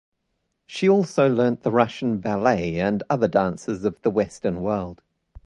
She 0.65 0.89
also 0.89 1.29
learnt 1.29 1.61
the 1.61 1.69
Russian 1.69 2.17
ballet, 2.17 2.79
and 2.79 3.03
other 3.07 3.27
dances 3.27 3.85
of 3.85 4.01
the 4.01 4.09
western 4.09 4.63
world. 4.63 4.99